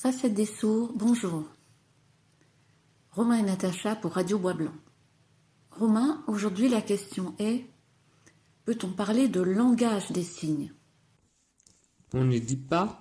[0.00, 1.42] Facette des sourds, bonjour.
[3.10, 4.76] Romain et Natacha pour Radio Bois Blanc.
[5.72, 7.64] Romain, aujourd'hui la question est
[8.64, 10.72] peut-on parler de langage des signes?
[12.14, 13.00] On ne dit pas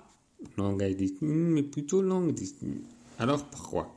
[0.58, 2.82] langage des signes, mais plutôt langue des signes.
[3.20, 3.96] Alors pourquoi?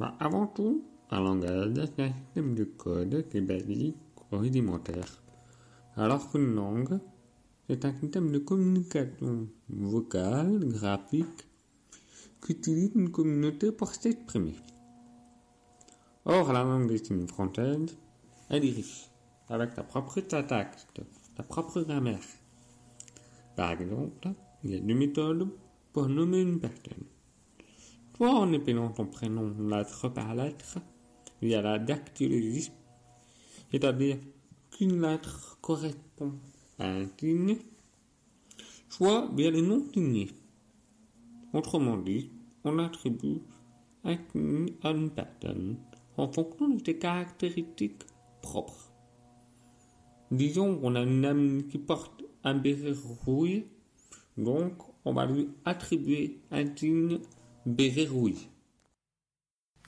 [0.00, 0.82] Bah, Avant tout,
[1.12, 3.94] un langage est un système de code qui est basique
[4.32, 5.22] rudimentaire,
[5.94, 6.98] alors qu'une langue,
[7.68, 11.46] c'est un système de communication vocale, graphique,
[12.42, 14.56] qu'utilise une communauté pour s'exprimer.
[16.24, 17.96] Or, la langue des signes française,
[18.50, 19.08] elle est riche,
[19.48, 20.86] avec sa propre syntaxe,
[21.36, 22.18] sa propre grammaire.
[23.56, 24.28] Par exemple,
[24.64, 25.48] il y a deux méthodes
[25.92, 27.04] pour nommer une personne.
[28.16, 30.78] Soit en épelant ton prénom lettre par lettre,
[31.40, 32.70] via la dactylologie,
[33.70, 34.18] c'est-à-dire
[34.70, 36.34] qu'une lettre correspond
[36.78, 37.56] à un signe,
[38.88, 40.30] soit via les noms signés.
[41.52, 42.30] Autrement dit,
[42.64, 43.42] on attribue
[44.04, 44.16] un
[44.82, 45.76] à une personne
[46.16, 48.02] en fonction de ses caractéristiques
[48.40, 48.92] propres.
[50.30, 53.66] Disons qu'on a une amie qui porte un béret rouille,
[54.36, 57.20] donc on va lui attribuer un signe
[57.66, 58.48] béret rouille.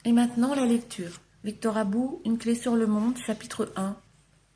[0.05, 1.21] Et maintenant la lecture.
[1.45, 3.97] Victor Abou, Une clé sur le monde, chapitre 1.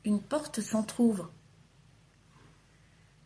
[0.05, 1.31] Une porte s'entr'ouvre.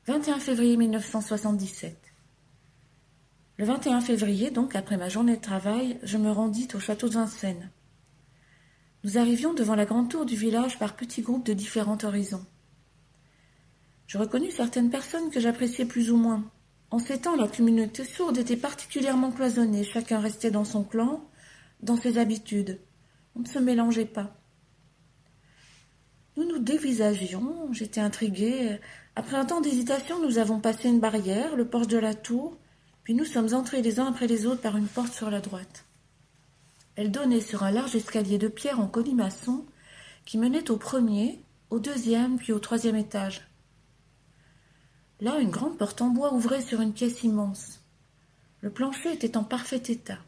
[0.07, 2.12] 21 février 1977.
[3.59, 7.13] Le 21 février, donc après ma journée de travail, je me rendis au château de
[7.13, 7.69] Vincennes.
[9.03, 12.45] Nous arrivions devant la grande tour du village par petits groupes de différents horizons.
[14.07, 16.43] Je reconnus certaines personnes que j'appréciais plus ou moins.
[16.89, 21.23] En ces temps, la communauté sourde était particulièrement cloisonnée, chacun restait dans son clan,
[21.81, 22.79] dans ses habitudes.
[23.35, 24.35] On ne se mélangeait pas.
[26.37, 28.79] Nous nous dévisagions, j'étais intriguée.
[29.15, 32.57] Après un temps d'hésitation, nous avons passé une barrière, le porche de la tour,
[33.03, 35.85] puis nous sommes entrés les uns après les autres par une porte sur la droite.
[36.95, 39.65] Elle donnait sur un large escalier de pierre en colimaçon
[40.25, 43.47] qui menait au premier, au deuxième, puis au troisième étage.
[45.19, 47.79] Là, une grande porte en bois ouvrait sur une pièce immense.
[48.61, 50.19] Le plancher était en parfait état.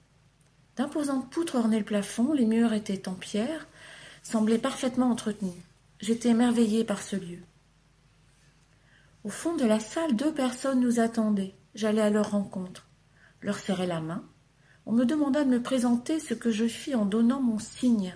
[0.75, 3.67] D'imposantes poutres ornaient le plafond, les murs étaient en pierre,
[4.23, 5.53] semblaient parfaitement entretenus.
[6.01, 7.39] J'étais émerveillée par ce lieu.
[9.23, 11.53] Au fond de la salle, deux personnes nous attendaient.
[11.75, 12.87] J'allais à leur rencontre,
[13.41, 14.23] leur serrai la main.
[14.85, 18.15] On me demanda de me présenter, ce que je fis en donnant mon signe.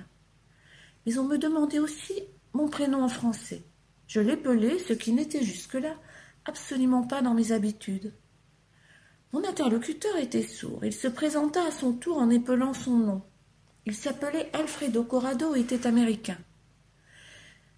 [1.06, 3.66] Mais on me demandait aussi mon prénom en français.
[4.08, 5.96] Je l'épelai, ce qui n'était jusque-là
[6.46, 8.14] absolument pas dans mes habitudes.
[9.34, 10.86] Mon interlocuteur était sourd.
[10.86, 13.24] Il se présenta à son tour en épelant son nom.
[13.86, 16.38] Il s'appelait Alfredo Corrado et était américain.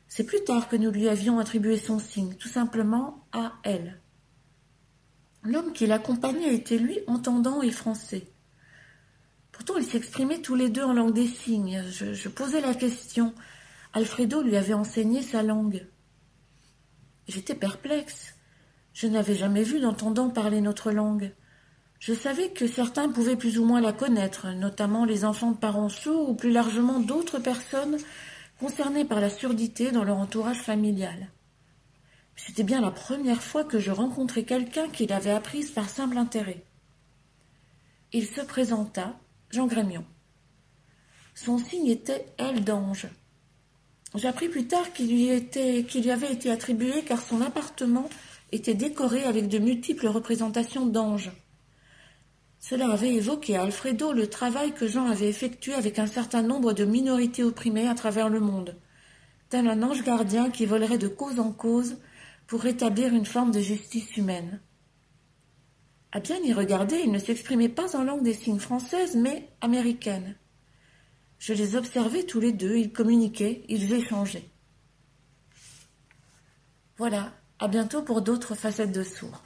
[0.07, 4.00] C'est plus tard que nous lui avions attribué son signe, tout simplement à elle.
[5.43, 8.27] L'homme qui l'accompagnait était lui entendant et français.
[9.51, 11.83] Pourtant, ils s'exprimaient tous les deux en langue des signes.
[11.89, 13.33] Je, posais la question.
[13.93, 15.87] Alfredo lui avait enseigné sa langue.
[17.27, 18.35] J'étais perplexe.
[18.93, 21.33] Je n'avais jamais vu d'entendant parler notre langue.
[21.99, 25.89] Je savais que certains pouvaient plus ou moins la connaître, notamment les enfants de parents
[25.89, 27.97] sourds ou plus largement d'autres personnes
[28.59, 31.29] concernées par la surdité dans leur entourage familial.
[32.35, 36.63] C'était bien la première fois que je rencontrais quelqu'un qui l'avait apprise par simple intérêt.
[38.13, 39.15] Il se présenta,
[39.49, 40.05] Jean Grémion.
[41.33, 43.07] Son signe était aile d'ange.
[44.15, 48.09] J'appris plus tard qu'il lui, était, qu'il lui avait été attribué car son appartement
[48.51, 51.31] était décoré avec de multiples représentations d'anges.
[52.59, 56.73] Cela avait évoqué à Alfredo le travail que Jean avait effectué avec un certain nombre
[56.73, 58.75] de minorités opprimées à travers le monde,
[59.49, 61.95] tel un ange gardien qui volerait de cause en cause
[62.51, 64.59] pour rétablir une forme de justice humaine.
[66.11, 70.35] À bien y regarder, il ne s'exprimait pas en langue des signes française, mais américaine.
[71.39, 74.49] Je les observais tous les deux, ils communiquaient, ils échangeaient.
[76.97, 79.45] Voilà, à bientôt pour d'autres facettes de sourds.